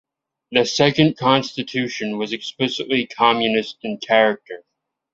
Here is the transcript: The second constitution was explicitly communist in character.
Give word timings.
The 0.51 0.65
second 0.65 1.17
constitution 1.17 2.17
was 2.17 2.33
explicitly 2.33 3.05
communist 3.05 3.77
in 3.83 3.99
character. 3.99 4.63